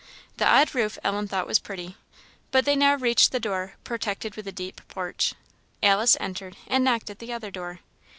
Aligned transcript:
The 0.37 0.47
odd 0.47 0.73
roof 0.73 0.97
Ellen 1.03 1.27
thought 1.27 1.45
was 1.45 1.59
pretty. 1.59 1.95
But 2.49 2.65
they 2.65 2.75
now 2.75 2.95
reached 2.95 3.31
the 3.31 3.39
door, 3.39 3.75
protected 3.83 4.35
with 4.35 4.47
a 4.47 4.51
deep 4.51 4.81
porch. 4.87 5.35
Alice 5.83 6.17
entered, 6.19 6.57
and 6.65 6.83
knocked 6.83 7.11
at 7.11 7.19
the 7.19 7.31
other 7.31 7.51
door. 7.51 7.81